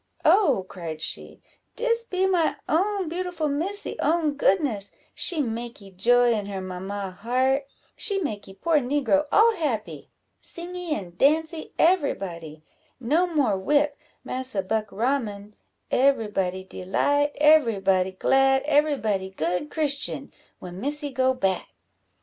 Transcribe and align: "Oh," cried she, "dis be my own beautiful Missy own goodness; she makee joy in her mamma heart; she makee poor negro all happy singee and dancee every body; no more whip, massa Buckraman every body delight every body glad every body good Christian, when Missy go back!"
"Oh," 0.25 0.65
cried 0.67 0.99
she, 0.99 1.41
"dis 1.75 2.03
be 2.05 2.25
my 2.25 2.55
own 2.67 3.07
beautiful 3.07 3.47
Missy 3.47 3.99
own 3.99 4.33
goodness; 4.33 4.91
she 5.13 5.43
makee 5.43 5.91
joy 5.91 6.33
in 6.33 6.47
her 6.47 6.59
mamma 6.59 7.11
heart; 7.11 7.67
she 7.95 8.19
makee 8.19 8.55
poor 8.55 8.79
negro 8.79 9.27
all 9.31 9.53
happy 9.53 10.09
singee 10.41 10.95
and 10.95 11.19
dancee 11.19 11.73
every 11.77 12.15
body; 12.15 12.63
no 12.99 13.27
more 13.27 13.59
whip, 13.59 13.95
massa 14.23 14.63
Buckraman 14.63 15.53
every 15.91 16.29
body 16.29 16.63
delight 16.63 17.33
every 17.39 17.79
body 17.79 18.11
glad 18.13 18.63
every 18.63 18.97
body 18.97 19.29
good 19.29 19.69
Christian, 19.69 20.31
when 20.57 20.81
Missy 20.81 21.11
go 21.11 21.35
back!" 21.35 21.67